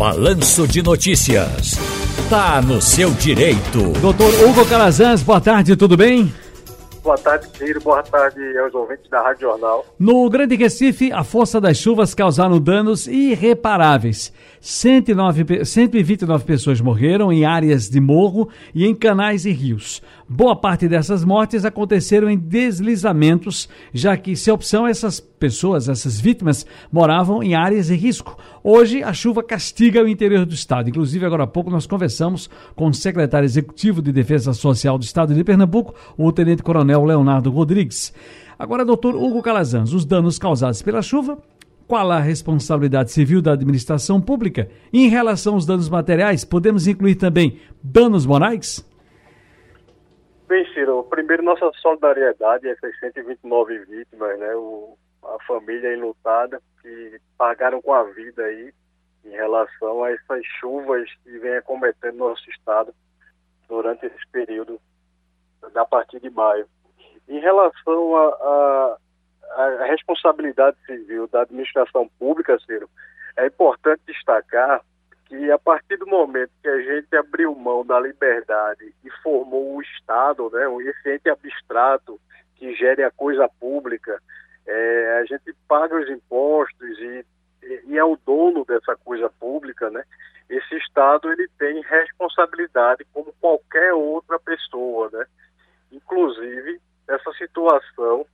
Balanço 0.00 0.66
de 0.66 0.82
Notícias. 0.82 1.74
Tá 2.30 2.62
no 2.62 2.80
seu 2.80 3.10
direito. 3.10 3.92
Doutor 4.00 4.32
Hugo 4.42 4.66
Calazans, 4.66 5.22
boa 5.22 5.42
tarde, 5.42 5.76
tudo 5.76 5.94
bem? 5.94 6.32
Boa 7.02 7.18
tarde, 7.18 7.46
Ciro. 7.54 7.82
Boa 7.82 8.02
tarde 8.02 8.40
aos 8.60 8.72
ouvintes 8.72 9.10
da 9.10 9.20
Rádio 9.20 9.42
Jornal. 9.42 9.84
No 9.98 10.30
Grande 10.30 10.56
Recife, 10.56 11.12
a 11.12 11.22
força 11.22 11.60
das 11.60 11.76
chuvas 11.76 12.14
causaram 12.14 12.58
danos 12.58 13.06
irreparáveis. 13.06 14.32
109, 14.60 15.64
129 15.64 16.44
pessoas 16.44 16.82
morreram 16.82 17.32
em 17.32 17.46
áreas 17.46 17.88
de 17.88 17.98
morro 17.98 18.50
e 18.74 18.84
em 18.84 18.94
canais 18.94 19.46
e 19.46 19.52
rios. 19.52 20.02
Boa 20.28 20.54
parte 20.54 20.86
dessas 20.86 21.24
mortes 21.24 21.64
aconteceram 21.64 22.28
em 22.28 22.36
deslizamentos, 22.36 23.70
já 23.92 24.14
que, 24.18 24.36
se 24.36 24.50
opção, 24.50 24.86
essas 24.86 25.18
pessoas, 25.18 25.88
essas 25.88 26.20
vítimas, 26.20 26.66
moravam 26.92 27.42
em 27.42 27.54
áreas 27.54 27.86
de 27.86 27.94
risco. 27.94 28.36
Hoje, 28.62 29.02
a 29.02 29.14
chuva 29.14 29.42
castiga 29.42 30.04
o 30.04 30.08
interior 30.08 30.44
do 30.44 30.52
estado. 30.52 30.90
Inclusive, 30.90 31.24
agora 31.24 31.44
há 31.44 31.46
pouco, 31.46 31.70
nós 31.70 31.86
conversamos 31.86 32.50
com 32.76 32.88
o 32.88 32.94
secretário 32.94 33.46
executivo 33.46 34.02
de 34.02 34.12
Defesa 34.12 34.52
Social 34.52 34.98
do 34.98 35.04
estado 35.04 35.34
de 35.34 35.42
Pernambuco, 35.42 35.94
o 36.18 36.30
tenente-coronel 36.30 37.02
Leonardo 37.02 37.50
Rodrigues. 37.50 38.12
Agora, 38.58 38.84
doutor 38.84 39.16
Hugo 39.16 39.40
Calazans, 39.40 39.94
os 39.94 40.04
danos 40.04 40.38
causados 40.38 40.82
pela 40.82 41.00
chuva 41.00 41.38
qual 41.90 42.08
a 42.12 42.20
responsabilidade 42.20 43.10
civil 43.10 43.42
da 43.42 43.54
administração 43.54 44.20
pública? 44.20 44.70
em 44.92 45.08
relação 45.08 45.54
aos 45.54 45.66
danos 45.66 45.88
materiais, 45.88 46.44
podemos 46.44 46.86
incluir 46.86 47.16
também 47.16 47.60
danos 47.82 48.24
morais? 48.24 48.88
Bem, 50.46 50.64
Ciro, 50.72 51.02
primeiro 51.10 51.42
nossa 51.42 51.68
solidariedade 51.82 52.68
a 52.68 52.70
essas 52.70 52.96
129 53.00 53.76
vítimas, 53.86 54.38
né? 54.38 54.54
O, 54.54 54.96
a 55.24 55.36
família 55.48 55.92
enlutada 55.92 56.62
que 56.80 57.20
pagaram 57.36 57.82
com 57.82 57.92
a 57.92 58.04
vida 58.04 58.44
aí 58.44 58.72
em 59.24 59.30
relação 59.30 60.04
a 60.04 60.12
essas 60.12 60.46
chuvas 60.60 61.10
que 61.24 61.38
vem 61.40 61.56
acometendo 61.56 62.18
nosso 62.18 62.48
estado 62.50 62.94
durante 63.68 64.06
esse 64.06 64.28
período 64.30 64.80
da 65.74 65.84
partir 65.84 66.20
de 66.20 66.30
maio. 66.30 66.68
Em 67.28 67.40
relação 67.40 68.16
a, 68.16 68.28
a 68.28 68.96
a 69.56 69.84
responsabilidade 69.86 70.76
civil 70.86 71.26
da 71.28 71.42
administração 71.42 72.08
pública, 72.18 72.58
Ciro, 72.66 72.88
é 73.36 73.46
importante 73.46 74.02
destacar 74.06 74.80
que 75.26 75.50
a 75.50 75.58
partir 75.58 75.96
do 75.96 76.06
momento 76.06 76.50
que 76.60 76.68
a 76.68 76.80
gente 76.80 77.14
abriu 77.16 77.54
mão 77.54 77.84
da 77.84 78.00
liberdade 78.00 78.92
e 79.04 79.10
formou 79.22 79.76
o 79.76 79.82
Estado, 79.82 80.50
né, 80.50 80.64
esse 80.88 81.14
ente 81.14 81.28
abstrato 81.28 82.20
que 82.56 82.74
gere 82.74 83.04
a 83.04 83.10
coisa 83.10 83.48
pública, 83.60 84.20
é, 84.66 85.18
a 85.20 85.24
gente 85.24 85.54
paga 85.68 85.96
os 85.96 86.08
impostos 86.10 86.98
e, 86.98 87.24
e 87.86 87.96
é 87.96 88.04
o 88.04 88.18
dono 88.26 88.64
dessa 88.64 88.96
coisa 88.96 89.30
pública, 89.30 89.88
né? 89.90 90.04
Esse 90.48 90.76
Estado 90.76 91.30
ele 91.32 91.48
tem 91.58 91.80
responsabilidade 91.80 93.06
como 93.12 93.32
qualquer 93.40 93.94
outra 93.94 94.38
pessoa, 94.38 95.08
né? 95.12 95.24
Inclusive 95.92 96.80
essa 97.08 97.32
situação 97.32 98.26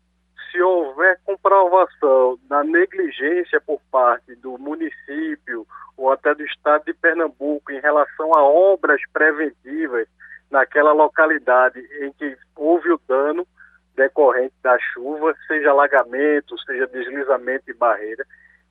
se 0.57 0.62
houver 0.62 1.21
comprovação 1.23 2.39
da 2.49 2.65
negligência 2.65 3.61
por 3.61 3.79
parte 3.93 4.35
do 4.37 4.57
município 4.59 5.67
ou 5.99 6.11
até 6.11 6.35
do 6.35 6.43
estado 6.45 6.85
de 6.87 6.95
Pernambuco 6.95 7.71
em 7.71 7.81
relação 7.81 8.35
a 8.35 8.43
obras 8.43 9.01
preventivas 9.12 10.09
naquela 10.51 10.93
localidade 10.93 11.79
em 12.01 12.11
que 12.12 12.37
houve 12.55 12.91
o 12.91 13.01
dano 13.07 13.47
decorrente 13.95 14.55
da 14.62 14.79
chuva, 14.79 15.34
seja 15.47 15.71
alagamento, 15.71 16.59
seja 16.65 16.87
deslizamento 16.87 17.67
de 17.67 17.75
barreira, 17.75 18.25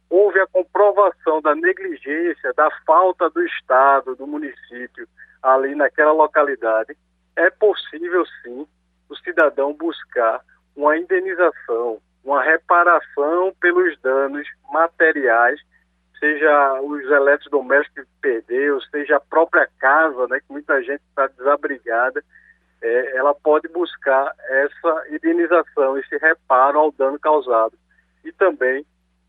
houve 0.09 0.39
a 0.39 0.47
comprovação 0.47 1.41
da 1.41 1.53
negligência, 1.53 2.53
da 2.56 2.69
falta 2.86 3.30
do 3.30 3.44
estado, 3.44 4.16
do 4.16 4.25
município 4.25 5.08
ali 5.41 5.75
naquela 5.75 6.11
localidade, 6.11 6.97
é 7.36 7.50
possível 7.52 8.25
sim 8.44 8.67
o 9.08 9.16
cidadão 9.17 9.73
buscar 9.73 10.41
uma 10.75 10.97
indenização, 10.97 12.00
uma 12.24 12.44
reparação 12.44 13.53
pelos 13.62 14.00
danos 14.02 14.47
materiais, 14.72 15.59
seja 16.19 16.81
os 16.81 17.03
eletrodomésticos 17.03 18.03
que 18.03 18.22
perdeu, 18.22 18.81
seja 18.90 19.18
a 19.18 19.19
própria 19.19 19.68
casa, 19.80 20.28
né, 20.28 20.40
que 20.40 20.52
muita 20.52 20.81
gente 20.81 21.02
está 21.09 21.28
desabrigada, 21.28 22.24
é, 22.81 23.18
ela 23.18 23.34
pode 23.34 23.68
buscar 23.69 24.34
essa 24.50 25.06
indenização, 25.12 25.97
esse 25.97 26.18
reparo 26.18 26.80
ao 26.80 26.91
dano 26.91 27.19
causado. 27.19 27.74
E 28.24 28.31
também, 28.31 28.85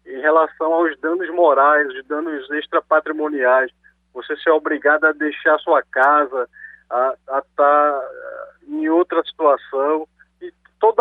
em 0.06 0.20
relação 0.20 0.72
aos 0.72 0.98
danos 1.00 1.28
morais, 1.30 1.88
os 1.88 2.06
danos 2.06 2.50
extrapatrimoniais, 2.50 3.70
você 4.12 4.36
ser 4.36 4.50
obrigado 4.50 5.04
a 5.04 5.12
deixar 5.12 5.58
sua 5.58 5.82
casa, 5.82 6.48
a 6.88 7.14
estar 7.26 7.42
tá 7.56 8.08
em 8.66 8.88
outra 8.88 9.22
situação, 9.24 10.05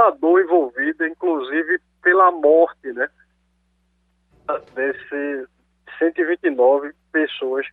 toda 0.06 0.08
a 0.08 0.12
dor 0.12 0.42
envolvida, 0.42 1.08
inclusive 1.08 1.80
pela 2.04 2.32
morte, 2.32 2.92
né? 2.94 3.08
Desses 4.76 5.48
129 5.98 6.92
pessoas 7.12 7.66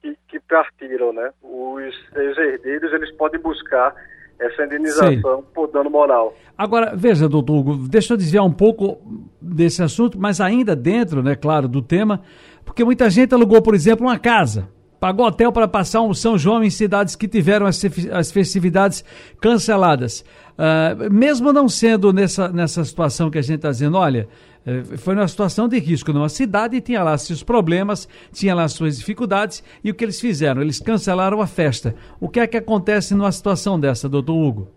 que, 0.00 0.16
que 0.28 0.40
partiram, 0.40 1.12
né? 1.12 1.30
Os, 1.42 1.94
os 2.12 2.38
herdeiros, 2.38 2.92
eles 2.92 3.10
podem 3.16 3.40
buscar 3.40 3.94
essa 4.38 4.64
indenização 4.64 5.42
Sim. 5.42 5.46
por 5.54 5.68
dano 5.70 5.90
moral. 5.90 6.34
Agora, 6.56 6.94
veja, 6.96 7.28
doutor 7.28 7.56
Hugo, 7.56 7.88
deixa 7.88 8.14
eu 8.14 8.16
desviar 8.16 8.44
um 8.44 8.52
pouco 8.52 9.00
desse 9.40 9.82
assunto, 9.82 10.18
mas 10.18 10.40
ainda 10.40 10.74
dentro, 10.74 11.22
né, 11.22 11.36
claro, 11.36 11.68
do 11.68 11.80
tema, 11.80 12.22
porque 12.64 12.84
muita 12.84 13.08
gente 13.10 13.34
alugou, 13.34 13.62
por 13.62 13.74
exemplo, 13.74 14.06
uma 14.06 14.18
casa 14.18 14.68
pagou 15.04 15.26
hotel 15.26 15.52
para 15.52 15.68
passar 15.68 16.00
um 16.00 16.14
São 16.14 16.38
João 16.38 16.64
em 16.64 16.70
cidades 16.70 17.14
que 17.14 17.28
tiveram 17.28 17.66
as, 17.66 18.32
festividades 18.32 19.04
canceladas. 19.38 20.24
Uh, 20.52 21.12
mesmo 21.12 21.52
não 21.52 21.68
sendo 21.68 22.10
nessa, 22.10 22.48
nessa 22.48 22.82
situação 22.84 23.30
que 23.30 23.36
a 23.36 23.42
gente 23.42 23.56
está 23.56 23.68
dizendo, 23.68 23.98
olha, 23.98 24.26
eh, 24.66 24.96
foi 24.96 25.14
uma 25.14 25.28
situação 25.28 25.68
de 25.68 25.78
risco 25.78 26.10
numa 26.10 26.30
cidade 26.30 26.80
tinha 26.80 27.02
lá 27.02 27.18
seus 27.18 27.42
problemas, 27.42 28.08
tinha 28.32 28.54
lá 28.54 28.66
suas 28.66 28.96
dificuldades, 28.96 29.62
e 29.84 29.90
o 29.90 29.94
que 29.94 30.06
eles 30.06 30.18
fizeram? 30.18 30.62
Eles 30.62 30.80
cancelaram 30.80 31.42
a 31.42 31.46
festa. 31.46 31.94
O 32.18 32.26
que 32.26 32.40
é 32.40 32.46
que 32.46 32.56
acontece 32.56 33.14
numa 33.14 33.30
situação 33.30 33.78
dessa, 33.78 34.08
doutor 34.08 34.32
Hugo? 34.32 34.68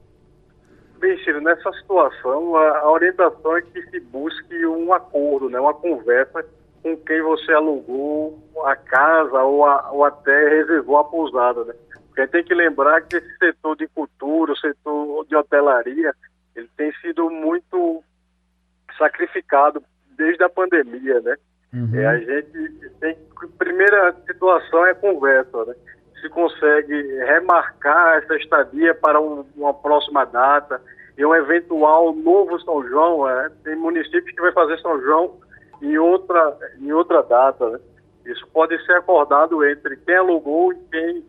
Bem, 0.99 1.17
Ciro, 1.23 1.39
nessa 1.39 1.71
situação, 1.71 2.53
a, 2.57 2.79
a 2.79 2.91
orientação 2.91 3.55
é 3.55 3.61
que 3.61 3.81
se 3.83 4.01
busque 4.01 4.65
um 4.65 4.91
acordo, 4.91 5.49
né, 5.49 5.57
uma 5.57 5.73
conversa 5.73 6.43
com 6.87 6.97
quem 6.97 7.21
você 7.21 7.51
alugou 7.51 8.41
a 8.63 8.75
casa 8.75 9.43
ou, 9.43 9.65
a, 9.65 9.91
ou 9.91 10.05
até 10.05 10.49
reservou 10.49 10.97
a 10.97 11.03
pousada, 11.03 11.65
né? 11.65 11.73
Porque 12.07 12.27
tem 12.27 12.43
que 12.43 12.53
lembrar 12.53 13.01
que 13.01 13.17
esse 13.17 13.37
setor 13.37 13.75
de 13.75 13.87
cultura, 13.89 14.53
o 14.53 14.57
setor 14.57 15.25
de 15.25 15.35
hotelaria, 15.35 16.13
ele 16.55 16.69
tem 16.77 16.91
sido 17.01 17.29
muito 17.29 18.03
sacrificado 18.97 19.83
desde 20.17 20.43
a 20.43 20.49
pandemia, 20.49 21.19
né? 21.21 21.35
Uhum. 21.73 21.91
É, 21.93 22.05
a 22.07 22.17
gente 22.17 22.89
tem 22.99 23.17
primeira 23.59 24.15
situação 24.25 24.85
é 24.85 24.93
conversa, 24.93 25.65
né? 25.65 25.75
Se 26.21 26.29
consegue 26.29 26.95
remarcar 27.25 28.17
essa 28.17 28.35
estadia 28.37 28.95
para 28.95 29.21
um, 29.21 29.45
uma 29.55 29.73
próxima 29.73 30.25
data 30.25 30.81
e 31.15 31.25
um 31.25 31.35
eventual 31.35 32.13
novo 32.13 32.59
São 32.61 32.87
João, 32.87 33.29
é, 33.29 33.49
tem 33.63 33.75
municípios 33.75 34.33
que 34.33 34.41
vai 34.41 34.51
fazer 34.53 34.79
São 34.79 34.99
João 35.01 35.37
em 35.81 35.97
outra, 35.97 36.57
em 36.79 36.91
outra 36.91 37.21
data. 37.23 37.69
Né? 37.69 37.79
Isso 38.25 38.45
pode 38.53 38.77
ser 38.85 38.93
acordado 38.93 39.65
entre 39.65 39.97
quem 39.97 40.15
alugou 40.15 40.73
e 40.73 40.77
quem 40.91 41.23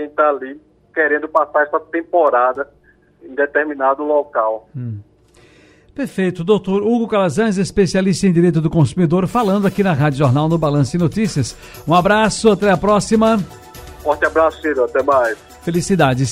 quem 0.00 0.06
está 0.06 0.30
ali 0.30 0.60
querendo 0.94 1.28
passar 1.28 1.64
essa 1.64 1.78
temporada 1.78 2.68
em 3.22 3.34
determinado 3.34 4.02
local. 4.02 4.68
Hum. 4.74 4.98
Perfeito. 5.94 6.42
Doutor 6.42 6.82
Hugo 6.82 7.06
Calazans, 7.08 7.58
especialista 7.58 8.26
em 8.26 8.32
direito 8.32 8.60
do 8.60 8.70
consumidor, 8.70 9.26
falando 9.26 9.66
aqui 9.66 9.82
na 9.82 9.92
Rádio 9.92 10.20
Jornal 10.20 10.48
no 10.48 10.56
Balanço 10.56 10.96
e 10.96 10.98
Notícias. 10.98 11.56
Um 11.86 11.94
abraço, 11.94 12.50
até 12.50 12.70
a 12.70 12.76
próxima. 12.76 13.38
Forte 14.02 14.24
abraço, 14.24 14.62
Ciro. 14.62 14.84
Até 14.84 15.02
mais. 15.02 15.36
Felicidades. 15.62 16.28